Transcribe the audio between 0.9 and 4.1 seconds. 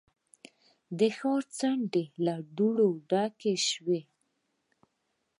د ښار څنډې له دوړو ډکې شوې.